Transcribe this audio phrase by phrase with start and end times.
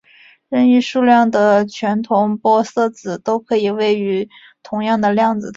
[0.49, 4.27] 任意数量的全同玻色子都可以处于
[4.63, 5.49] 同样量子态。